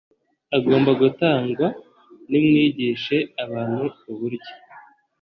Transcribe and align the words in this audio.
agomba 0.57 0.91
gutangwa 1.01 1.67
Nimwigishe 2.29 3.17
abantu 3.43 3.85
uburyo 4.11 4.51